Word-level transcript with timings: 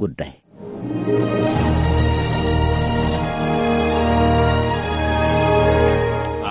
ጉዳይ 0.00 0.32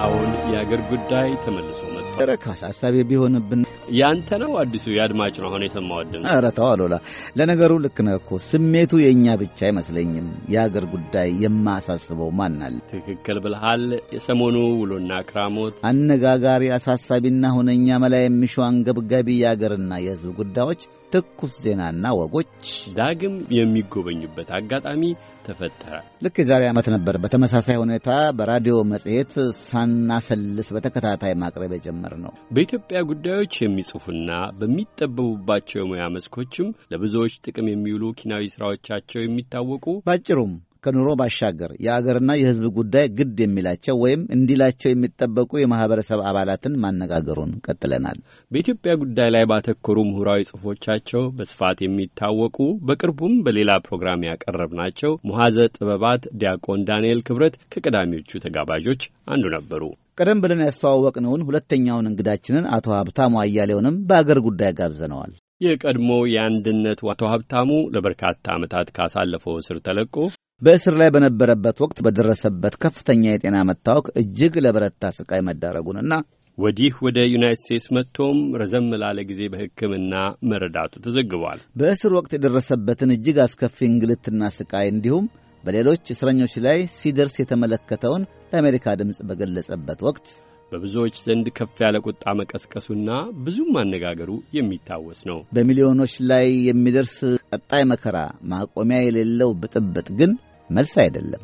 አሁን 0.02 0.30
የአገር 0.52 0.82
ጉዳይ 0.92 1.30
ተመልሶ 1.44 1.80
መጥቷል። 1.90 2.20
ኧረ 2.22 2.32
አሳሳቢ 2.52 2.96
ቢሆንብን 3.10 3.62
ያንተ 3.98 4.30
ነው 4.42 4.52
አዲሱ 4.62 4.86
የአድማጭ 4.96 5.34
ነው 5.42 5.48
አሁን 5.50 5.64
የሰማው 5.66 6.00
ድምፅ። 6.10 6.28
ኧረ 6.32 6.46
ተው 6.58 6.68
አሉላ። 6.70 6.96
ለነገሩ 7.38 7.72
ልክ 7.86 7.98
ነህ 8.08 8.16
እኮ 8.20 8.40
ስሜቱ 8.46 8.92
የእኛ 9.04 9.36
ብቻ 9.42 9.60
አይመስለኝም። 9.68 10.28
የአገር 10.54 10.86
ጉዳይ 10.94 11.30
የማያሳስበው 11.44 12.30
አለ? 12.68 12.76
ትክክል 12.92 13.40
ብልሃል። 13.46 13.86
የሰሞኑ 14.16 14.56
ውሎና 14.82 15.12
ክራሞት 15.30 15.76
አነጋጋሪ፣ 15.90 16.64
አሳሳቢና 16.78 17.54
ሁነኛ 17.58 18.00
መላ 18.04 18.16
የሚሹ 18.22 18.56
አንገብጋቢ 18.68 19.38
የአገርና 19.40 19.92
የሕዝብ 20.06 20.32
ጉዳዮች 20.42 20.82
ትኩስ 21.14 21.54
ዜናና 21.64 22.06
ወጎች 22.18 22.66
ዳግም 22.98 23.36
የሚጎበኙበት 23.56 24.50
አጋጣሚ 24.58 25.04
ተፈጠረ። 25.48 25.94
ልክ 26.24 26.36
የዛሬ 26.42 26.64
ዓመት 26.72 26.88
ነበር 26.96 27.16
በተመሳሳይ 27.24 27.78
ሁኔታ 27.82 28.10
በራዲዮ 28.40 28.76
መጽሔት 28.92 29.34
ሳናሰልስ 29.62 30.70
በተከታታይ 30.76 31.36
ማቅረብ 31.42 31.74
የጀመርነው። 31.76 32.34
በኢትዮጵያ 32.56 33.02
ጉዳዮች 33.12 33.56
የሚጽፉና 33.62 34.30
በሚጠበቡባቸው 34.60 35.80
የሙያ 35.82 36.06
መስኮችም 36.16 36.74
ለብዙዎች 36.94 37.36
ጥቅም 37.46 37.70
የሚውሉ 37.72 38.06
ኪናዊ 38.20 38.52
ሥራዎቻቸው 38.56 39.22
የሚታወቁ 39.24 39.86
ባጭሩም 40.08 40.54
ከኑሮ 40.84 41.10
ባሻገር 41.20 41.72
የአገርና 41.86 42.32
የሕዝብ 42.38 42.66
ጉዳይ 42.78 43.06
ግድ 43.18 43.38
የሚላቸው 43.44 43.96
ወይም 44.04 44.22
እንዲላቸው 44.36 44.90
የሚጠበቁ 44.90 45.52
የማኅበረሰብ 45.60 46.20
አባላትን 46.30 46.78
ማነጋገሩን 46.84 47.52
ቀጥለናል። 47.66 48.20
በኢትዮጵያ 48.52 48.94
ጉዳይ 49.02 49.30
ላይ 49.36 49.44
ባተኮሩ 49.52 49.98
ምሁራዊ 50.10 50.48
ጽሑፎቻቸው 50.50 51.24
በስፋት 51.38 51.80
የሚታወቁ 51.84 52.58
በቅርቡም 52.90 53.36
በሌላ 53.46 53.72
ፕሮግራም 53.88 54.26
ያቀረብናቸው 54.30 55.14
ሙሐዘ 55.30 55.58
ጥበባት 55.76 56.24
ዲያቆን 56.40 56.86
ዳንኤል 56.90 57.22
ክብረት 57.28 57.58
ከቀዳሚዎቹ 57.74 58.42
ተጋባዦች 58.46 59.04
አንዱ 59.34 59.46
ነበሩ። 59.56 59.84
ቀደም 60.20 60.42
ብለን 60.44 60.64
ያስተዋወቅነውን 60.66 61.46
ሁለተኛውን 61.48 62.10
እንግዳችንን 62.10 62.66
አቶ 62.76 62.88
ሀብታሙ 62.98 63.34
አያሌውንም 63.44 64.02
በአገር 64.10 64.40
ጉዳይ 64.48 64.72
ጋብዘነዋል። 64.80 65.32
የቀድሞ 65.62 66.10
የአንድነት 66.32 67.00
አቶ 67.10 67.22
ሀብታሙ 67.32 67.70
ለበርካታ 67.94 68.46
ዓመታት 68.56 68.88
ካሳለፈው 68.98 69.56
እስር 69.62 69.78
ተለቆ 69.88 70.16
በእስር 70.62 70.94
ላይ 71.02 71.10
በነበረበት 71.10 71.78
ወቅት 71.84 71.98
በደረሰበት 72.06 72.74
ከፍተኛ 72.84 73.22
የጤና 73.28 73.58
መታወክ 73.68 74.08
እጅግ 74.22 74.56
ለበረታ 74.64 75.12
ስቃይ 75.18 75.42
መዳረጉንና 75.48 76.14
ወዲህ 76.58 76.96
ወደ 77.06 77.18
ዩናይት 77.34 77.60
ስቴትስ 77.62 77.86
መጥቶም 77.98 78.40
ረዘም 78.62 78.88
ላለ 79.02 79.20
ጊዜ 79.30 79.42
በሕክምና 79.52 80.14
መረዳቱ 80.50 80.94
ተዘግቧል። 81.06 81.60
በእስር 81.80 82.14
ወቅት 82.18 82.34
የደረሰበትን 82.36 83.14
እጅግ 83.16 83.38
አስከፊ 83.44 83.78
እንግልትና 83.90 84.50
ስቃይ 84.58 84.90
እንዲሁም 84.94 85.28
በሌሎች 85.64 86.12
እስረኞች 86.14 86.54
ላይ 86.66 86.80
ሲደርስ 86.98 87.38
የተመለከተውን 87.42 88.24
ለአሜሪካ 88.52 88.98
ድምፅ 89.00 89.20
በገለጸበት 89.30 90.02
ወቅት 90.08 90.28
በብዙዎች 90.72 91.16
ዘንድ 91.26 91.48
ከፍ 91.58 91.78
ያለ 91.84 91.98
ቁጣ 92.06 92.34
መቀስቀሱና 92.40 93.10
ብዙም 93.46 93.72
ማነጋገሩ 93.76 94.30
የሚታወስ 94.58 95.22
ነው። 95.30 95.40
በሚሊዮኖች 95.56 96.14
ላይ 96.32 96.48
የሚደርስ 96.68 97.16
ቀጣይ 97.52 97.84
መከራ 97.92 98.18
ማቆሚያ 98.52 99.00
የሌለው 99.04 99.52
ብጥብጥ 99.62 100.08
ግን 100.20 100.34
መልስ 100.70 100.94
አይደለም። 101.04 101.44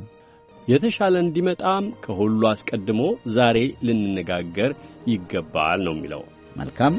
የተሻለ 0.67 1.15
እንዲመጣም 1.23 1.85
ከሁሉ 2.03 2.41
አስቀድሞ 2.51 3.01
ዛሬ 3.35 3.57
ልንነጋገር 3.87 4.71
ይገባል 5.11 5.79
ነው 5.87 5.93
የሚለው። 5.95 6.23
መልካም 6.55 6.93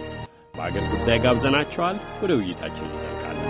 በአገር 0.55 0.85
ጉዳይ 0.93 1.19
ጋብዘናቸዋል። 1.25 1.97
ወደ 2.23 2.33
ውይይታችን 2.39 2.91
እንዘልቃለን። 2.91 3.43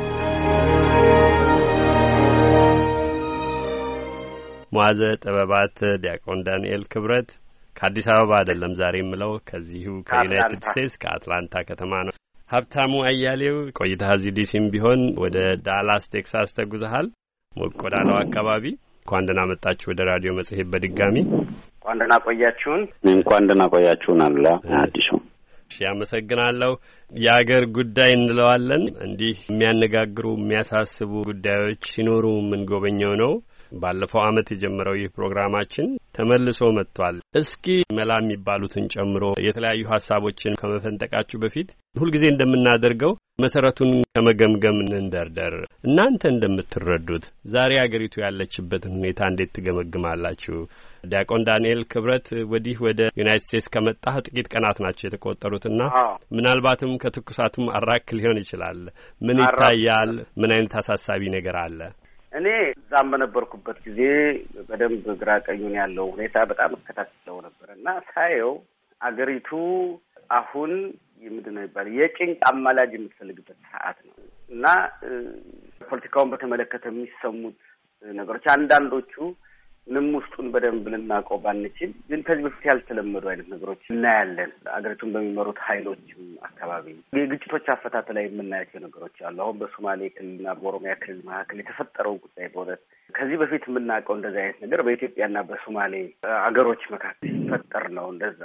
ሙዓዘ 4.72 5.00
ጥበባት 5.22 5.76
ዲያቆን 6.02 6.40
ዳንኤል 6.46 6.82
ክብረት 6.92 7.28
ከአዲስ 7.76 8.06
አበባ 8.12 8.32
አይደለም 8.38 8.72
ዛሬ 8.80 8.96
የምለው 9.02 9.32
ከዚሁ 9.48 9.88
ከዩናይትድ 10.08 10.62
ስቴትስ 10.66 10.94
ከአትላንታ 11.02 11.64
ከተማ 11.68 11.92
ነው። 12.06 12.14
ሀብታሙ 12.50 12.92
አያሌው 13.08 13.56
ቆይታ 13.78 14.02
እዚህ 14.16 14.32
ዲሲም 14.36 14.66
ቢሆን 14.74 15.00
ወደ 15.22 15.36
ዳላስ 15.66 16.04
ቴክሳስ 16.12 16.50
ተጉዘሃል፣ 16.58 17.06
ሞቅ 17.56 17.76
ወዳለው 17.84 18.16
አካባቢ። 18.18 18.64
እንኳን 18.98 19.26
ደህና 19.26 19.40
መጣችሁ 19.50 19.86
ወደ 19.90 20.00
ራዲዮ 20.08 20.30
መጽሔት 20.38 20.68
በድጋሚ 20.72 21.16
እንኳን 21.76 21.98
ደህና 22.00 22.14
ቆያችሁን። 22.24 22.82
እንኳን 23.12 23.46
ደህና 23.48 23.64
ቆያችሁን። 23.72 24.22
አሉላ 24.24 24.48
አዲሱ 24.80 25.08
እሺ፣ 25.70 25.78
አመሰግናለሁ። 25.90 26.72
የአገር 27.10 27.64
ጉዳይ 27.76 28.10
እንለዋለን። 28.16 28.84
እንዲህ 29.06 29.36
የሚያነጋግሩ 29.44 30.26
የሚያሳስቡ 30.36 31.12
ጉዳዮች 31.28 31.84
ሲኖሩ 31.92 32.24
የምንጎበኘው 32.36 33.14
ነው። 33.22 33.32
ባለፈው 33.74 34.20
ዓመት 34.24 34.48
የጀመረው 34.52 34.96
ይህ 34.98 35.12
ፕሮግራማችን 35.16 35.86
ተመልሶ 36.16 36.60
መጥቷል። 36.76 37.16
እስኪ 37.40 37.66
መላ 37.98 38.12
የሚባሉትን 38.20 38.86
ጨምሮ 38.94 39.24
የተለያዩ 39.46 39.82
ሀሳቦችን 39.92 40.58
ከመፈንጠቃችሁ 40.60 41.38
በፊት 41.42 41.68
ሁልጊዜ 41.96 42.24
እንደምናደርገው 42.30 43.12
መሰረቱን 43.42 43.90
ከመገምገም 44.16 44.76
እንደርደር። 44.96 45.54
እናንተ 45.86 46.22
እንደምትረዱት 46.32 47.24
ዛሬ 47.54 47.72
አገሪቱ 47.82 48.14
ያለችበትን 48.22 48.94
ሁኔታ 48.96 49.20
እንዴት 49.30 49.50
ትገመግማላችሁ? 49.56 50.56
ዲያቆን 51.06 51.44
ዳንኤል 51.48 51.80
ክብረት 51.92 52.28
ወዲህ 52.52 52.78
ወደ 52.86 53.00
ዩናይትድ 53.20 53.46
ስቴትስ 53.48 53.68
ከመጣህ 53.74 54.16
ጥቂት 54.26 54.48
ቀናት 54.54 54.78
ናቸው 54.84 55.06
የተቆጠሩትና 55.06 55.80
ምናልባትም 56.36 56.94
ከትኩሳቱም 57.02 57.68
አራክ 57.78 58.08
ሊሆን 58.18 58.40
ይችላል። 58.42 58.80
ምን 59.20 59.40
ይታያል? 59.44 60.12
ምን 60.40 60.52
አይነት 60.56 60.74
አሳሳቢ 60.80 61.22
ነገር 61.36 61.58
አለ? 61.64 61.80
እኔ 62.36 62.46
እዛም 62.76 63.10
በነበርኩበት 63.12 63.78
ጊዜ 63.86 64.00
በደንብ 64.68 65.04
ግራ 65.20 65.30
ቀኙን 65.46 65.74
ያለው 65.80 66.06
ሁኔታ 66.14 66.36
በጣም 66.50 66.72
እከታተለው 66.76 67.36
ነበር 67.46 67.68
እና 67.76 67.88
ሳየው 68.10 68.52
አገሪቱ 69.00 69.50
አሁን 70.30 70.72
ምንድን 71.26 71.54
ነው 71.56 71.62
የሚባለው? 71.62 71.92
የጭንቅ 71.98 72.40
አማላጅ 72.50 72.90
የምትፈልግበት 72.96 73.58
ሰዓት 73.66 73.98
ነው 74.06 74.14
እና 74.50 74.64
ፖለቲካውን 75.88 76.30
በተመለከተ 76.32 76.84
የሚሰሙት 76.90 77.58
ነገሮች 78.04 78.46
አንዳንዶቹ 78.54 79.14
ምንም 79.86 80.06
ውስጡን 80.16 80.46
በደንብ 80.52 80.86
ልናውቀው 80.92 81.38
ባንችል 81.42 81.90
ግን 82.08 82.20
ከዚህ 82.26 82.44
በፊት 82.46 82.64
ያልተለመዱ 82.68 83.24
አይነት 83.32 83.48
ነገሮች 83.52 83.82
እናያለን። 83.90 84.52
አገሪቱን 84.72 85.12
በሚመሩት 85.14 85.58
ኃይሎችም 85.66 86.22
አካባቢ 86.48 86.86
የግጭቶች 87.18 87.66
አፈታት 87.74 88.08
ላይ 88.16 88.24
የምናያቸው 88.26 88.80
ነገሮች 88.86 89.16
አሉ። 89.28 89.38
አሁን 89.44 89.58
በሶማሌ 89.60 90.08
ክልልና 90.16 90.54
በኦሮሚያ 90.58 90.94
ክልል 91.02 91.20
መካከል 91.28 91.60
የተፈጠረው 91.62 92.16
ጉዳይ 92.24 92.48
በእውነት 92.48 92.82
ከዚህ 93.14 93.38
በፊት 93.42 93.64
የምናውቀው 93.68 94.16
እንደዚህ 94.16 94.42
አይነት 94.44 94.58
ነገር 94.64 94.82
በኢትዮጵያና 94.86 95.38
በሶማሌ 95.50 95.94
አገሮች 96.42 96.82
መካከል 96.94 97.30
ሲፈጠር 97.34 97.86
ነው። 97.98 98.08
እንደዛ 98.14 98.42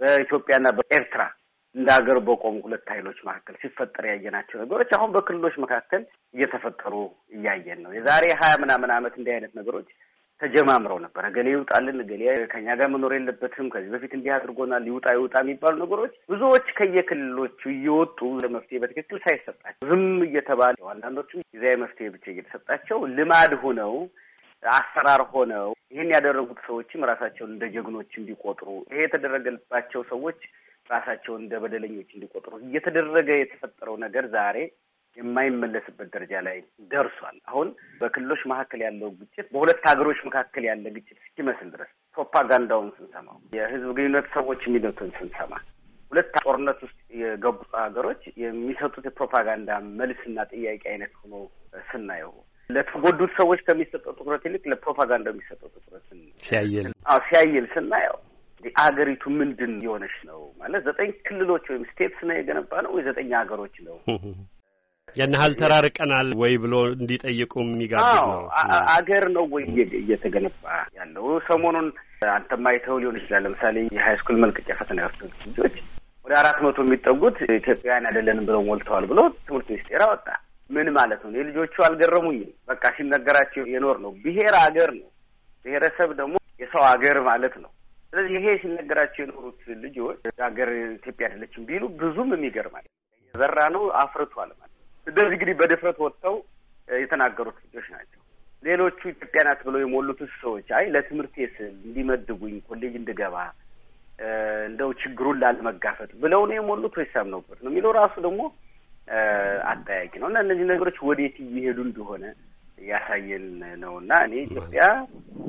በኢትዮጵያና 0.00 0.68
በኤርትራ 0.78 1.22
እንደ 1.74 1.88
ሀገር 1.96 2.18
በቆሙ 2.26 2.54
ሁለት 2.64 2.86
ኃይሎች 2.92 3.18
መካከል 3.26 3.56
ሲፈጠር 3.60 4.04
ያየናቸው 4.10 4.56
ነገሮች 4.62 4.90
አሁን 4.96 5.10
በክልሎች 5.14 5.56
መካከል 5.64 6.02
እየተፈጠሩ 6.34 6.94
እያየን 7.36 7.82
ነው። 7.84 7.92
የዛሬ 7.96 8.24
ሀያ 8.40 8.54
ምናምን 8.62 8.92
ዓመት 8.96 9.14
እንዲህ 9.18 9.34
አይነት 9.36 9.52
ነገሮች 9.60 9.90
ተጀማምረው 10.40 10.98
ነበር። 11.04 11.22
እገሌ 11.28 11.48
ይውጣልን፣ 11.52 11.98
እገሌ 12.04 12.22
ከኛ 12.52 12.66
ጋር 12.80 12.88
መኖር 12.92 13.12
የለበትም፣ 13.16 13.66
ከዚህ 13.72 13.90
በፊት 13.94 14.12
እንዲህ 14.16 14.32
አድርጎናል፣ 14.36 14.84
ይውጣ 14.90 15.06
ይውጣ 15.16 15.34
የሚባሉ 15.42 15.74
ነገሮች 15.82 16.14
ብዙዎች 16.32 16.68
ከየክልሎቹ 16.78 17.60
እየወጡ 17.74 18.18
ለመፍትሄ 18.42 18.80
በትክክል 18.82 19.18
ሳይሰጣቸው 19.26 19.88
ዝም 19.90 20.06
እየተባለ 20.28 20.74
አንዳንዶቹ 20.94 21.30
ጊዜያዊ 21.54 21.76
መፍትሄ 21.84 22.08
ብቻ 22.14 22.26
እየተሰጣቸው 22.34 23.00
ልማድ 23.16 23.54
ሆነው 23.62 23.94
አሰራር 24.62 25.22
ሆነው 25.32 25.68
ይህን 25.92 26.10
ያደረጉት 26.14 26.58
ሰዎችም 26.66 27.06
ራሳቸውን 27.10 27.52
እንደ 27.54 27.64
ጀግኖች 27.74 28.10
እንዲቆጥሩ 28.20 28.68
ይሄ 28.90 29.00
የተደረገባቸው 29.04 30.02
ሰዎች 30.10 30.40
ራሳቸውን 30.90 31.40
እንደ 31.42 31.54
በደለኞች 31.62 32.10
እንዲቆጥሩ 32.14 32.52
እየተደረገ 32.64 33.28
የተፈጠረው 33.38 33.96
ነገር 34.04 34.24
ዛሬ 34.34 34.56
የማይመለስበት 35.16 36.08
ደረጃ 36.14 36.32
ላይ 36.46 36.58
ደርሷል። 36.92 37.36
አሁን 37.50 37.68
በክልሎች 38.00 38.42
መካከል 38.52 38.80
ያለው 38.86 39.10
ግጭት 39.20 39.46
በሁለት 39.54 39.82
ሀገሮች 39.90 40.20
መካከል 40.28 40.64
ያለ 40.68 40.84
ግጭት 40.96 41.18
እስኪመስል 41.20 41.68
ድረስ 41.74 41.90
ፕሮፓጋንዳውን 42.16 42.88
ስንሰማው 42.96 43.38
የህዝብ 43.56 43.90
ግንኙነት 43.98 44.28
ሰዎች 44.36 44.62
የሚሉትን 44.68 45.10
ስንሰማ 45.18 45.52
ሁለት 46.12 46.30
ጦርነት 46.40 46.78
ውስጥ 46.86 46.98
የገቡ 47.20 47.58
ሀገሮች 47.80 48.22
የሚሰጡት 48.42 49.04
የፕሮፓጋንዳ 49.08 49.70
መልስና 49.98 50.46
ጥያቄ 50.52 50.82
አይነት 50.92 51.12
ሆኖ 51.20 51.34
ስናየው 51.90 52.32
ለተጎዱት 52.70 53.32
ሰዎች 53.38 53.60
ከሚሰጠው 53.66 54.12
ትኩረት 54.18 54.42
ይልቅ 54.48 54.64
ለፕሮፓጋንዳ 54.72 55.28
የሚሰጠው 55.32 55.68
ትኩረት 55.76 56.04
ሲያየል 56.42 56.88
ሲያየል 57.26 57.66
ስናየው 57.74 58.18
አገሪቱ 58.82 59.22
ምንድን 59.38 59.72
የሆነች 59.84 60.16
ነው 60.28 60.40
ማለት 60.60 60.82
ዘጠኝ 60.88 61.10
ክልሎች 61.26 61.64
ወይም 61.70 61.84
ስቴትስ 61.90 62.20
ነው 62.28 62.34
የገነባ 62.36 62.82
ነው 62.86 62.90
ወይ 62.96 63.04
ዘጠኝ 63.08 63.30
ሀገሮች 63.38 63.76
ነው 63.86 63.96
ያን 65.16 65.34
ያህል 65.36 65.52
ተራርቀናል 65.60 66.28
ወይ 66.40 66.52
ብሎ 66.62 66.74
እንዲጠይቁ 66.94 67.52
የሚጋብዝ 67.64 68.18
ነው። 68.28 68.42
አገር 68.94 69.24
ነው 69.34 69.44
ወይ 69.54 69.64
እየተገነባ 70.00 70.64
ያለው? 70.98 71.26
ሰሞኑን 71.48 71.88
አንተም 72.32 72.66
አይተው 72.70 72.98
ሊሆን 73.02 73.18
ይችላል። 73.20 73.42
ለምሳሌ 73.46 73.76
የሀይ 73.96 74.16
ስኩል 74.20 74.38
መልቀቂያ 74.42 74.76
ፈተና 74.80 74.98
የወሰዱት 75.02 75.40
ልጆች 75.48 75.76
ወደ 76.24 76.34
አራት 76.40 76.58
መቶ 76.64 76.78
የሚጠጉት 76.84 77.36
ኢትዮጵያውያን 77.52 78.06
አይደለንም 78.08 78.46
ብለው 78.48 78.62
ሞልተዋል 78.66 79.04
ብሎ 79.10 79.20
ትምህርት 79.40 79.68
ሚኒስቴር 79.72 80.02
አወጣ። 80.06 80.26
ምን 80.70 80.88
ማለት 80.96 81.20
ነው? 81.24 81.30
የልጆቹ 81.38 81.74
አልገረሙኝም። 81.86 82.50
በቃ 82.68 82.82
ሲነገራቸው 82.96 83.64
የኖረ 83.72 83.96
ነው። 84.04 84.12
ብሔር 84.24 84.54
አገር 84.60 84.90
ነው። 84.98 85.08
ብሔረሰብ 85.64 86.10
ደግሞ 86.20 86.34
የሰው 86.60 86.82
አገር 86.90 87.18
ማለት 87.26 87.54
ነው። 87.62 87.70
ስለዚህ 88.12 88.32
ይሄ 88.38 88.46
ሲነገራቸው 88.62 89.20
የኖሩት 89.22 89.60
ልጆች 89.82 90.20
ሀገር 90.42 90.68
ኢትዮጵያ 90.94 91.26
አይደለችም 91.28 91.66
ቢሉ 91.68 91.82
ብዙም 92.00 92.30
የሚገርም 92.36 92.72
ማለት 92.76 92.90
የዘራ 93.34 93.58
ነው 93.74 93.82
አፍርቷል 94.00 94.50
ማለት 94.52 94.69
እንደዚህ 95.06 95.34
እንግዲህ 95.34 95.54
በድፍረት 95.60 95.98
ወጥተው 96.04 96.36
የተናገሩት 96.88 97.56
ልጆች 97.64 97.86
ናቸው። 97.94 98.16
ሌሎቹ 98.62 99.00
ኢትዮጵያ 99.10 99.40
ናት 99.46 99.60
ብለው 99.66 99.80
የሞሉት 99.82 100.20
ሰዎች 100.40 100.68
አይ 100.78 100.84
ለትምህርት 100.94 101.36
ስል 101.54 101.72
እንዲመድቡኝ 101.80 102.56
ኮሌጅ 102.68 102.94
እንድገባ 103.00 103.36
እንደው 104.66 104.90
ችግሩን 105.02 105.38
ላለመጋፈጥ 105.42 106.10
ብለው 106.22 106.42
ነው 106.48 106.54
የሞሉት 106.56 106.94
ወይስ 107.00 107.14
አምነውበት 107.20 107.58
ነው 107.64 107.70
የሚለው 107.72 107.92
ራሱ 107.98 108.14
ደግሞ 108.26 108.40
አጠያቂ 109.70 110.12
ነው 110.22 110.28
እና 110.30 110.38
እነዚህ 110.44 110.66
ነገሮች 110.72 110.98
ወዴት 111.08 111.36
እየሄዱ 111.44 111.78
እንደሆነ 111.86 112.24
ያሳየን 112.88 113.46
ነው 113.82 113.94
እና 114.02 114.12
እኔ 114.26 114.34
ኢትዮጵያ 114.46 114.82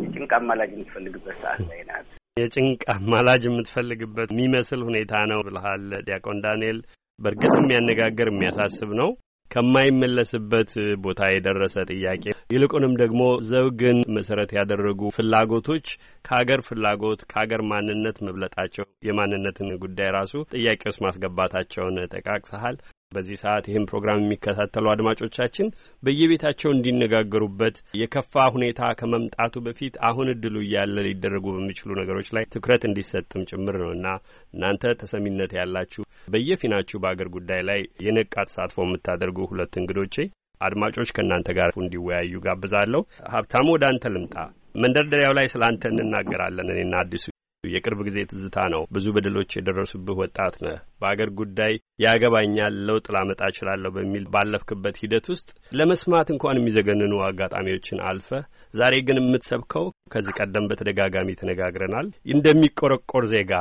የጭንቅ 0.02 0.32
አማላጅ 0.40 0.72
የምትፈልግበት 0.76 1.36
ሰዓት 1.44 1.62
ላይ 1.70 1.82
ናት። 1.90 2.08
የጭንቅ 2.38 2.82
አማላጅ 2.96 3.44
የምትፈልግበት 3.48 4.30
የሚመስል 4.34 4.82
ሁኔታ 4.90 5.14
ነው 5.32 5.40
ብልሃል 5.48 5.86
ዲያቆን 6.08 6.40
ዳንኤል። 6.46 6.80
በእርግጥ 7.20 7.54
የሚያነጋግር 7.58 8.30
የሚያሳስብ 8.32 8.92
ነው። 9.02 9.10
ከማይመለስበት 9.52 10.72
ቦታ 11.04 11.30
የደረሰ 11.32 11.76
ጥያቄ 11.92 12.24
ይልቁንም 12.54 12.94
ደግሞ 13.02 13.22
ዘውግን 13.50 14.00
መሰረት 14.18 14.52
ያደረጉ 14.58 15.12
ፍላጎቶች 15.18 15.88
ከሀገር 16.26 16.62
ፍላጎት 16.68 17.22
ከሀገር 17.32 17.64
ማንነት 17.72 18.18
መብለጣቸው 18.28 18.86
የማንነትን 19.08 19.70
ጉዳይ 19.84 20.10
ራሱ 20.18 20.34
ጥያቄ 20.54 20.82
ውስጥ 20.92 21.02
ማስገባታቸውን 21.06 21.98
ጠቃቅሰሃል። 22.14 22.78
በዚህ 23.12 23.38
ሰዓት 23.42 23.66
ይህን 23.70 23.88
ፕሮግራም 23.90 24.22
የሚከታተሉ 24.22 24.86
አድማጮቻችን 24.92 25.68
በየቤታቸው 26.04 26.70
እንዲነጋገሩበት 26.74 27.78
የከፋ 28.02 28.44
ሁኔታ 28.56 28.92
ከመምጣቱ 29.00 29.64
በፊት 29.66 29.96
አሁን 30.10 30.32
እድሉ 30.34 30.56
እያለ 30.66 30.96
ሊደረጉ 31.08 31.46
በሚችሉ 31.56 31.90
ነገሮች 32.02 32.30
ላይ 32.38 32.46
ትኩረት 32.54 32.86
እንዲሰጥም 32.90 33.48
ጭምር 33.52 33.78
ነው 33.84 33.92
እና 33.98 34.08
እናንተ 34.54 34.94
ተሰሚነት 35.02 35.54
ያላችሁ 35.60 36.04
በየፊናችሁ 36.28 37.00
በአገር 37.04 37.30
ጉዳይ 37.36 37.64
ላይ 37.70 37.82
የነቃ 38.06 38.36
ተሳትፎ 38.50 38.80
የምታደርጉ 38.86 39.48
ሁለት 39.52 39.76
እንግዶቼ 39.82 40.18
አድማጮች 40.62 41.12
ከእናንተ 41.16 41.50
ጋር 41.58 41.70
እንዲወያዩ 41.80 42.34
ጋብዛለሁ። 42.46 43.02
ሀብታሙ 43.34 43.68
ወደ 43.76 43.86
አንተ 43.92 44.14
ልምጣ። 44.16 44.36
መንደርደሪያው 44.76 45.36
ላይ 45.38 45.48
ስለ 45.54 45.64
አንተ 45.70 45.84
እንናገራለን 45.94 46.72
እኔና 46.74 46.94
አዲሱ 47.04 47.26
የቅርብ 47.64 48.00
ጊዜ 48.08 48.18
ትዝታ 48.30 48.58
ነው። 48.74 48.84
ብዙ 48.96 49.06
በደሎች 49.16 49.52
የደረሱብህ 49.56 50.20
ወጣት 50.22 50.56
ነህ። 50.64 50.78
በአገር 51.02 51.30
ጉዳይ 51.40 51.74
ያገባኛል፣ 52.06 52.76
ለውጥ 52.88 53.06
ላመጣ 53.16 53.42
እችላለሁ 53.52 53.92
በሚል 53.98 54.24
ባለፍክበት 54.34 54.96
ሂደት 55.02 55.26
ውስጥ 55.34 55.48
ለመስማት 55.72 56.30
እንኳን 56.34 56.60
የሚዘገንኑ 56.60 57.14
አጋጣሚዎችን 57.28 58.04
አልፈህ 58.10 58.44
ዛሬ 58.74 58.96
ግን 59.08 59.20
የምትሰብከው 59.22 59.86
ከዚህ 60.14 60.38
ቀደም 60.40 60.68
በተደጋጋሚ 60.70 61.30
ተነጋግረናል 61.42 62.08
እንደሚቆረቆር 62.36 63.26
ዜጋ 63.34 63.54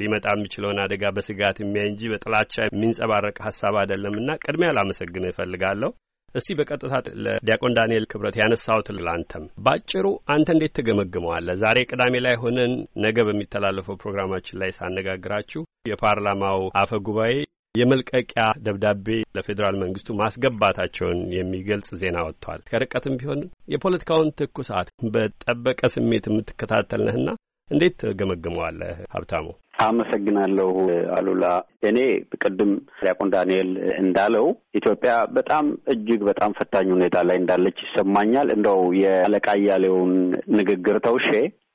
ሊመጣ 0.00 0.26
የሚችለውን 0.34 0.82
አደጋ 0.84 1.04
በስጋት 1.16 1.58
የሚያይ 1.60 1.88
እንጂ 1.90 2.10
በጥላቻ 2.12 2.54
የሚንጸባረቅ 2.66 3.36
ሀሳብ 3.46 3.76
አይደለምና 3.80 4.38
ቅድሚያ 4.44 4.70
ላመሰግንህ 4.76 5.32
እፈልጋለሁ። 5.32 5.90
እስቲ 6.34 6.50
በቀጥታ 6.58 6.94
ለዲያቆን 7.24 7.76
ዳንኤል 7.78 8.04
ክብረት 8.10 8.36
ያነሳሁት 8.40 8.88
ለአንተም 8.98 9.44
ባጭሩ 9.64 10.04
አንተ 10.34 10.48
እንዴት 10.54 10.72
ትገመግመዋለህ? 10.76 11.56
ዛሬ 11.62 11.78
ቅዳሜ 11.90 12.14
ላይ 12.26 12.34
ሆነን 12.42 12.72
ነገ 13.04 13.16
በሚተላለፈው 13.28 13.98
ፕሮግራማችን 14.02 14.60
ላይ 14.62 14.70
ሳነጋግራችሁ 14.78 15.62
የፓርላማው 15.90 16.60
አፈ 16.82 17.00
ጉባኤ 17.08 17.34
የመልቀቂያ 17.74 18.44
ደብዳቤ 18.64 19.06
ለፌዴራል 19.36 19.76
መንግስቱ 19.82 20.16
ማስገባታቸውን 20.20 21.18
የሚገልጽ 21.34 21.90
ዜና 22.00 22.16
ወጥቷል። 22.26 22.62
ከርቀትም 22.70 23.18
ቢሆን 23.20 23.42
የፖለቲካውን 23.74 24.32
ትኩሳት 24.40 24.88
በጠበቀ 25.14 25.80
ስሜት 25.94 26.26
የምትከታተል 26.30 27.02
ነህና 27.08 27.28
እንዴት 27.70 27.96
ትገመግመዋለህ 28.02 28.94
ሀብታሙ? 29.14 29.46
አመሰግናለሁ 29.84 30.70
አሉላ። 31.16 31.44
እኔ 31.88 31.98
ቅድም 32.42 32.72
ዲያቆን 32.98 33.28
ዳንኤል 33.34 33.70
እንዳለው 34.00 34.46
ኢትዮጵያ 34.78 35.12
በጣም 35.36 35.64
እጅግ 35.92 36.20
በጣም 36.30 36.56
ፈታኝ 36.58 36.88
ሁኔታ 36.96 37.22
ላይ 37.28 37.38
እንዳለች 37.40 37.78
ይሰማኛል። 37.86 38.50
እንደው 38.56 38.80
የአለቃ 39.00 39.48
እያሌውን 39.60 40.12
ንግግር 40.58 40.98
ተውሼ 41.06 41.30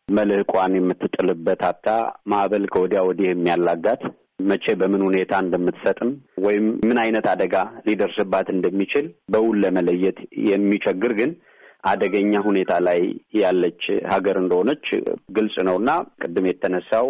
መልህቋን 0.08 0.74
የምትጥልበት 0.78 1.62
አታ 1.70 1.88
ማዕበል 2.32 2.66
ከወዲያ 2.74 3.00
ወዲህ 3.08 3.28
የሚያላጋት 3.30 4.04
መቼ 4.50 4.66
በምን 4.80 5.02
ሁኔታ 5.08 5.34
እንደምትሰጥም 5.44 6.10
ወይም 6.46 6.66
ምን 6.88 6.98
አይነት 7.04 7.26
አደጋ 7.34 7.56
ሊደርስባት 7.88 8.48
እንደሚችል 8.56 9.06
በውል 9.34 9.58
ለመለየት 9.64 10.18
የሚቸግር 10.50 11.14
ግን 11.20 11.32
አደገኛ 11.86 12.34
ሁኔታ 12.46 12.74
ላይ 12.86 13.00
ያለች 13.40 13.82
ሀገር 14.14 14.38
እንደሆነች 14.42 14.86
ግልጽ 15.38 15.56
ነው 15.68 15.76
እና 15.82 15.92
ቅድም 16.24 16.46
የተነሳው 16.50 17.08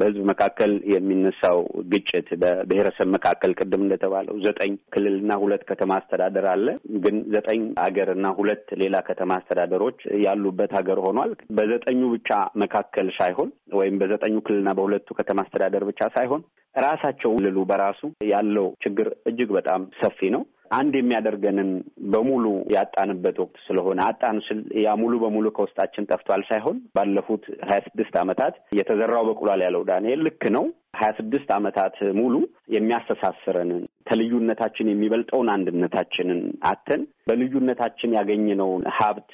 በህዝብ 0.00 0.22
መካከል 0.30 0.72
የሚነሳው 0.92 1.58
ግጭት 1.92 2.28
በብሔረሰብ 2.42 3.08
መካከል 3.16 3.52
ቅድም 3.58 3.84
እንደተባለው 3.84 4.36
ዘጠኝ 4.46 4.72
ክልልና 4.94 5.32
ሁለት 5.42 5.64
ከተማ 5.70 5.92
አስተዳደር 6.00 6.46
አለ። 6.52 6.66
ግን 7.04 7.16
ዘጠኝ 7.34 7.62
ሀገር 7.84 8.10
እና 8.16 8.26
ሁለት 8.38 8.66
ሌላ 8.82 8.96
ከተማ 9.08 9.30
አስተዳደሮች 9.38 9.98
ያሉበት 10.26 10.72
ሀገር 10.78 11.00
ሆኗል። 11.06 11.32
በዘጠኙ 11.58 12.00
ብቻ 12.14 12.30
መካከል 12.62 13.08
ሳይሆን 13.18 13.50
ወይም 13.78 13.96
በዘጠኙ 14.02 14.36
ክልልና 14.46 14.72
በሁለቱ 14.78 15.08
ከተማ 15.18 15.40
አስተዳደር 15.44 15.84
ብቻ 15.90 16.02
ሳይሆን 16.16 16.42
ራሳቸው 16.74 17.30
ክልሉ 17.38 17.58
በራሱ 17.68 18.00
ያለው 18.28 18.66
ችግር 18.84 19.08
እጅግ 19.28 19.50
በጣም 19.56 19.82
ሰፊ 20.00 20.20
ነው። 20.34 20.42
አንድ 20.70 20.94
የሚያደርገንን 20.98 21.70
በሙሉ 22.12 22.44
ያጣንበት 22.74 23.36
ወቅት 23.42 23.56
ስለሆነ 23.66 23.98
አጣን 24.06 24.36
ስል 24.46 24.60
ያ 24.82 24.94
ሙሉ 25.00 25.14
በሙሉ 25.22 25.46
ከውስጣችን 25.56 26.08
ጠፍቷል 26.10 26.42
ሳይሆን 26.48 26.76
ባለፉት 26.96 27.44
ሀያ 27.68 27.78
ስድስት 27.86 28.16
ዓመታት 28.22 28.56
የተዘራው 28.78 29.24
በቁሏል 29.28 29.62
ያለው 29.66 29.84
ዳንኤል 29.90 30.22
ልክ 30.26 30.44
ነው። 30.56 30.66
ሀያ 30.98 31.10
ስድስት 31.18 31.48
ዓመታት 31.56 31.96
ሙሉ 32.18 32.34
የሚያስተሳስረንን 32.74 33.80
ከልዩነታችን 34.08 34.90
የሚበልጠውን 34.90 35.48
አንድነታችንን 35.54 36.40
አተን 36.70 37.00
በልዩነታችን 37.28 38.14
ያገኘነውን 38.18 38.84
ሀብት 38.96 39.32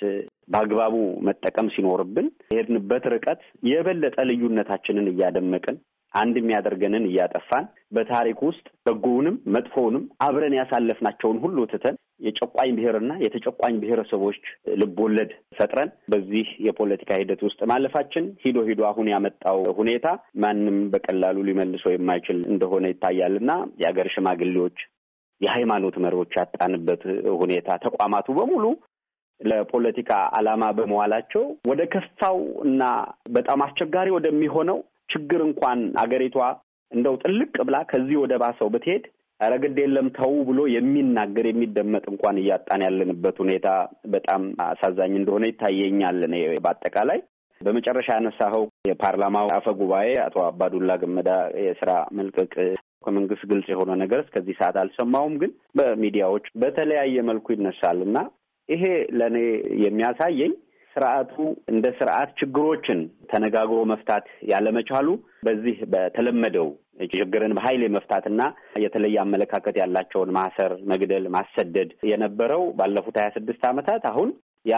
በአግባቡ 0.52 0.94
መጠቀም 1.28 1.68
ሲኖርብን 1.74 2.26
የሄድንበት 2.52 3.04
ርቀት 3.14 3.42
የበለጠ 3.70 4.16
ልዩነታችንን 4.30 5.06
እያደመቅን 5.12 5.76
አንድ 6.14 6.34
የሚያደርገንን 6.40 7.04
እያጠፋን 7.08 7.64
በታሪክ 7.96 8.38
ውስጥ 8.46 8.66
በጎውንም 8.86 9.36
መጥፎውንም 9.54 10.04
አብረን 10.26 10.54
ያሳለፍናቸውን 10.58 11.38
ሁሉ 11.44 11.58
ትተን 11.72 11.96
የጨቋኝ 12.26 12.70
ብሔርና 12.76 13.12
የተጨቋኝ 13.22 13.74
ብሔረሰቦች 13.82 14.38
ልቦለድ 14.80 15.30
ፈጥረን 15.58 15.90
በዚህ 16.12 16.48
የፖለቲካ 16.66 17.18
ሂደት 17.20 17.40
ውስጥ 17.46 17.60
ማለፋችን 17.72 18.26
ሂዶ 18.44 18.58
ሂዶ 18.68 18.82
አሁን 18.90 19.10
ያመጣው 19.12 19.60
ሁኔታ 19.80 20.06
ማንም 20.44 20.78
በቀላሉ 20.92 21.38
ሊመልሰው 21.48 21.94
የማይችል 21.94 22.40
እንደሆነ 22.52 22.86
ይታያል 22.92 23.36
እና 23.42 23.52
የሀገር 23.82 24.08
ሽማግሌዎች፣ 24.14 24.78
የሃይማኖት 25.40 25.96
መሪዎች 26.02 26.32
ያጣንበት 26.38 27.02
ሁኔታ 27.40 27.70
ተቋማቱ 27.84 28.26
በሙሉ 28.36 28.64
ለፖለቲካ 29.40 30.10
ዓላማ 30.36 30.64
በመዋላቸው 30.76 31.42
ወደ 31.70 31.82
ከፋው 31.92 32.38
እና 32.66 32.82
በጣም 33.30 33.62
አስቸጋሪ 33.64 34.08
ወደሚሆነው 34.16 34.78
ችግር 35.08 35.40
እንኳን 35.46 35.80
አገሪቷ 36.02 36.36
እንደው 36.92 37.14
ጥልቅ 37.22 37.54
ብላ 37.66 37.76
ከዚህ 37.90 38.16
ወደ 38.22 38.34
ባሰው 38.42 38.68
ብትሄድ 38.74 39.04
ኧረ 39.40 39.54
ግድ 39.62 39.76
የለም 39.82 40.08
ተው 40.16 40.32
ብሎ 40.48 40.60
የሚናገር 40.74 41.46
የሚደመጥ 41.48 42.04
እንኳን 42.12 42.36
እያጣን 42.42 42.84
ያለንበት 42.86 43.36
ሁኔታ 43.42 43.68
በጣም 44.14 44.42
አሳዛኝ 44.66 45.14
እንደሆነ 45.20 45.44
ይታየኛል። 45.50 46.18
በአጠቃላይ 46.64 47.18
በመጨረሻ 47.60 48.08
ያነሳኸው 48.16 48.62
የፓርላማው 48.88 49.48
አፈ 49.56 49.66
ጉባኤ 49.80 50.08
አቶ 50.24 50.36
አባዱላ 50.46 50.92
ገመዳ 51.02 51.30
የስራ 51.64 51.90
መልቀቅ 52.18 52.52
ከመንግስት 53.04 53.42
ግልጽ 53.50 53.66
የሆነ 53.72 53.92
ነገር 54.02 54.20
እስከዚህ 54.24 54.54
ሰዓት 54.60 54.76
አልሰማሁም፣ 54.82 55.34
ግን 55.42 55.50
በሚዲያዎች 55.78 56.46
በተለያየ 56.62 57.24
መልኩ 57.30 57.46
ይነሳል 57.54 57.98
እና 58.06 58.18
ይሄ 58.68 58.84
ለእኔ 59.18 59.36
የሚያሳየኝ 59.84 60.52
ስርዓቱ 60.94 61.34
እንደ 61.72 61.86
ስርዓት 61.98 62.30
ችግሮችን 62.40 63.00
ተነጋግሮ 63.30 63.78
መፍታት 63.92 64.26
ያለመቻሉ 64.52 65.08
በዚህ 65.46 65.76
በተለመደው 65.92 66.68
ችግርን 67.12 67.54
በኃይል 67.56 67.82
የመፍታትና 67.84 68.42
የተለየ 68.84 69.16
አመለካከት 69.22 69.76
ያላቸውን 69.80 70.32
ማሰር፣ 70.36 70.72
መግደል፣ 70.92 71.24
ማሰደድ 71.36 71.90
የነበረው 72.10 72.62
ባለፉት 72.78 73.16
ሀያ 73.20 73.30
ስድስት 73.36 73.62
ዓመታት 73.70 74.04
አሁን 74.12 74.28
ያ 74.64 74.76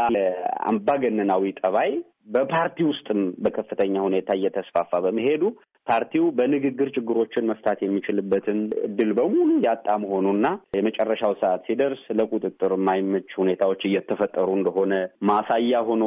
አምባገነናዊ 0.71 1.53
ጠባይ 1.61 1.91
በፓርቲ 2.35 2.79
ውስጥም 2.89 3.21
በከፍተኛ 3.45 3.95
ሁኔታ 4.07 4.31
እየተስፋፋ 4.39 5.01
በመሄዱ 5.05 5.43
ፓርቲው 5.87 6.25
በንግግር 6.37 6.89
ችግሮችን 6.95 7.49
መፍታት 7.51 7.79
የሚችልበትን 7.83 8.59
እድል 8.87 9.11
በሙሉ 9.19 9.51
ያጣ 9.67 9.89
መሆኑና 10.03 10.47
የመጨረሻው 10.77 11.33
ሰዓት 11.41 11.61
ሲደርስ 11.67 12.03
ለቁጥጥር 12.19 12.73
የማይመች 12.77 13.29
ሁኔታዎች 13.41 13.83
እየተፈጠሩ 13.89 14.49
እንደሆነ 14.57 14.95
ማሳያ 15.31 15.83
ሆኖ 15.89 16.05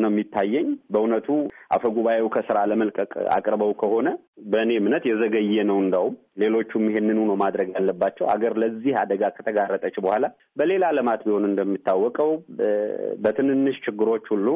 ነው 0.00 0.10
የሚታየኝ። 0.10 0.68
በእውነቱ 0.92 1.28
አፈጉባኤው 1.76 2.28
ከስራ 2.34 2.58
ለመልቀቅ 2.70 3.08
አቅርበው 3.36 3.72
ከሆነ 3.82 4.08
በእኔ 4.50 4.70
እምነት 4.80 5.04
የዘገየ 5.08 5.64
ነው። 5.70 5.78
እንዳውም 5.84 6.14
ሌሎቹም 6.42 6.84
ይሄንኑ 6.90 7.18
ነው 7.28 7.36
ማድረግ 7.42 7.68
ያለባቸው። 7.76 8.26
አገር 8.34 8.54
ለዚህ 8.62 8.94
አደጋ 9.00 9.22
ከተጋረጠች 9.36 9.96
በኋላ 10.04 10.24
በሌላ 10.58 10.84
ዓለማት 10.92 11.22
ቢሆን 11.26 11.48
እንደሚታወቀው 11.48 12.30
በትንንሽ 13.24 13.78
ችግሮች 13.86 14.26
ሁሉ 14.34 14.46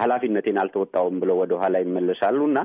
ኃላፊነቴን 0.00 0.60
አልተወጣውም 0.62 1.18
ብለው 1.22 1.38
ወደ 1.42 1.52
ኋላ 1.62 1.76
ይመለሳሉ 1.84 2.40
እና 2.50 2.60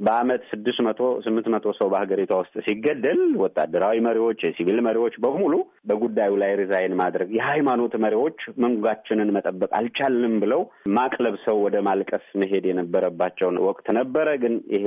በአመት 0.00 0.42
ስድስት 0.50 0.80
መቶ 0.86 1.02
ስምንት 1.24 1.46
መቶ 1.52 1.66
ሰው 1.78 1.86
በሀገሪቷ 1.92 2.32
ውስጥ 2.40 2.54
ሲገደል 2.66 3.20
ወታደራዊ 3.42 3.96
መሪዎች፣ 4.06 4.40
የሲቪል 4.44 4.80
መሪዎች 4.86 5.14
በሙሉ 5.24 5.54
በጉዳዩ 5.88 6.32
ላይ 6.42 6.52
ሪዛይን 6.60 6.94
ማድረግ 7.00 7.30
የሃይማኖት 7.36 7.94
መሪዎች 8.04 8.38
መንጋችንን 8.64 9.32
መጠበቅ 9.36 9.70
አልቻልንም 9.78 10.34
ብለው 10.44 10.62
ማቅ 10.96 11.14
ለብሰው 11.26 11.58
ወደ 11.66 11.78
ማልቀስ 11.88 12.26
መሄድ 12.42 12.66
የነበረባቸውን 12.70 13.58
ወቅት 13.66 13.88
ነበረ። 13.98 14.28
ግን 14.44 14.56
ይሄ 14.76 14.86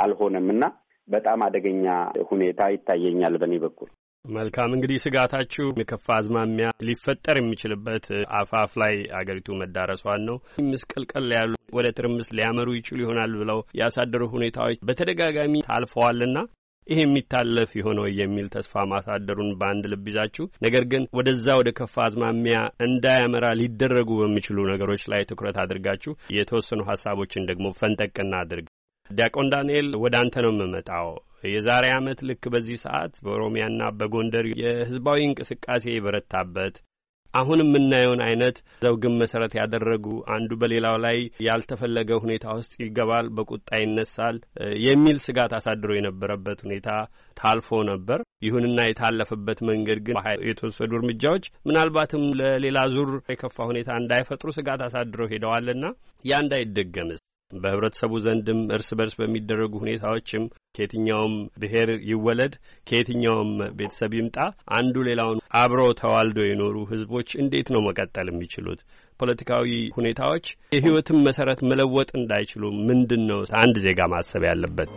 አልሆነም 0.00 0.48
እና 0.54 0.64
በጣም 1.08 1.40
አደገኛ 1.46 1.86
ሁኔታ 2.30 2.62
ይታየኛል 2.74 3.36
በእኔ 3.40 3.54
በኩል። 3.64 3.90
መልካም 4.24 4.74
እንግዲህ 4.74 4.98
ስጋታችሁ 5.02 5.66
የከፋ 5.80 6.06
አዝማሚያ 6.16 6.66
ሊፈጠር 6.86 7.36
የሚችልበት 7.38 8.06
አፋፍ 8.38 8.72
ላይ 8.82 8.94
አገሪቱ 9.18 9.56
መዳረሷን 9.60 10.22
ነው። 10.28 10.36
ምስቅልቅል 10.68 11.28
ያሉ 11.36 11.52
ወደ 11.76 11.88
ትርምስ 11.98 12.28
ሊያመሩ 12.36 12.68
ይችሉ 12.76 12.98
ይሆናል 13.04 13.34
ብለው 13.42 13.60
ያሳደሩ 13.80 14.22
ሁኔታዎች 14.34 14.80
በተደጋጋሚ 14.88 15.62
ታልፈዋልና 15.68 16.38
ይህ 16.86 17.00
የሚታለፍ 17.00 17.70
የሆነው 17.78 18.06
የሚል 18.18 18.46
ተስፋ 18.54 18.84
ማሳደሩን 18.92 19.50
በአንድ 19.58 19.84
ልብ 19.92 20.06
ይዛችሁ፣ 20.10 20.44
ነገር 20.64 20.84
ግን 20.92 21.02
ወደዛ 21.18 21.56
ወደ 21.60 21.70
ከፋ 21.78 21.96
አዝማሚያ 22.06 22.56
እንዳያመራ 22.86 23.46
ሊደረጉ 23.60 24.10
በሚችሉ 24.20 24.66
ነገሮች 24.70 25.04
ላይ 25.12 25.28
ትኩረት 25.30 25.58
አድርጋችሁ 25.64 26.14
የተወሰኑ 26.36 26.82
ሀሳቦችን 26.90 27.48
ደግሞ 27.50 27.68
ፈንጠቅና 27.78 28.32
አድርግ። 28.42 28.66
ዲያቆን 29.10 29.50
ዳንኤል 29.52 29.88
ወደ 30.02 30.14
አንተ 30.20 30.42
ነው 30.44 30.52
የምመጣው። 30.54 31.08
የዛሬ 31.48 31.84
ዓመት 31.96 32.18
ልክ 32.28 32.44
በዚህ 32.54 32.78
ሰዓት 32.84 33.12
በኦሮሚያና 33.24 33.82
በጎንደር 33.98 34.46
የህዝባዊ 34.60 35.20
እንቅስቃሴ 35.26 35.84
የበረታበት 35.92 36.74
አሁን 37.34 37.58
የምናየውን 37.62 38.20
አይነት 38.26 38.56
ዘውግን 38.82 39.14
መሰረት 39.20 39.52
ያደረጉ 39.58 40.06
አንዱ 40.34 40.50
በሌላው 40.60 40.96
ላይ 41.04 41.18
ያልተፈለገ 41.46 42.10
ሁኔታ 42.24 42.54
ውስጥ 42.58 42.72
ይገባል፣ 42.82 43.26
በቁጣ 43.36 43.68
ይነሳል 43.82 44.36
የሚል 44.86 45.18
ስጋት 45.26 45.54
አሳድሮ 45.58 45.90
የነበረበት 45.96 46.60
ሁኔታ 46.66 46.88
ታልፎ 47.36 47.80
ነበር። 47.90 48.18
ይሁንና 48.46 48.80
የታለፈበት 48.86 49.58
መንገድ 49.70 49.98
ግን 50.06 50.18
የተወሰዱ 50.48 50.92
እርምጃዎች 50.98 51.46
ምናልባትም 51.68 52.24
ለሌላ 52.40 52.78
ዙር 52.94 53.10
የከፋ 53.30 53.58
ሁኔታ 53.70 53.90
እንዳይፈጥሩ 54.02 54.50
ስጋት 54.58 54.82
አሳድረው 54.88 55.30
ሄደዋልና 55.34 55.84
ያ 56.24 56.42
እንዳይደገምስ 56.44 57.20
በህብረተሰቡ 57.52 58.12
ዘንድም 58.24 58.60
እርስ 58.76 58.88
በርስ 58.98 59.14
በሚደረጉ 59.20 59.72
ሁኔታዎችም 59.82 60.44
ከየትኛውም 60.74 61.34
ብሔር 61.62 61.90
ይወለድ 62.10 62.54
ከየትኛውም 62.86 63.50
ቤተሰብ 63.78 64.12
ይምጣ 64.18 64.36
አንዱ 64.78 64.96
ሌላውን 65.08 65.40
አብረው 65.60 65.90
ተዋልዶ 66.00 66.40
የኖሩ 66.46 66.76
ህዝቦች 66.92 67.30
እንዴት 67.42 67.70
ነው 67.74 67.82
መቀጠል 67.88 68.28
የሚችሉት? 68.30 68.82
ፖለቲካዊ 69.20 69.68
ሁኔታዎች 69.96 70.46
የህይወትን 70.74 71.18
መሰረት 71.28 71.62
መለወጥ 71.70 72.10
እንዳይችሉ 72.14 72.62
ምንድን 72.88 73.24
ነው 73.30 73.40
አንድ 73.62 73.78
ዜጋ 73.86 74.08
ማሰብ 74.14 74.44
ያለበት? 74.50 74.92